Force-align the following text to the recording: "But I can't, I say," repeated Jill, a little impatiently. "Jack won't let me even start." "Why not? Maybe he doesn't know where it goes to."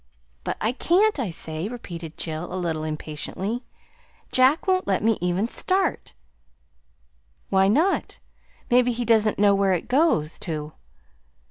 "But 0.43 0.57
I 0.59 0.71
can't, 0.71 1.19
I 1.19 1.29
say," 1.29 1.67
repeated 1.69 2.17
Jill, 2.17 2.51
a 2.51 2.57
little 2.57 2.83
impatiently. 2.83 3.65
"Jack 4.31 4.65
won't 4.65 4.87
let 4.87 5.03
me 5.03 5.19
even 5.21 5.47
start." 5.47 6.15
"Why 7.51 7.67
not? 7.67 8.17
Maybe 8.71 8.93
he 8.93 9.05
doesn't 9.05 9.37
know 9.37 9.53
where 9.53 9.73
it 9.73 9.87
goes 9.87 10.39
to." 10.39 10.73